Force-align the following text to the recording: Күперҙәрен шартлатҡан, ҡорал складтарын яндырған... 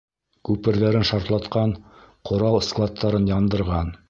Күперҙәрен 0.47 1.05
шартлатҡан, 1.11 1.77
ҡорал 2.31 2.61
складтарын 2.73 3.35
яндырған... 3.39 3.99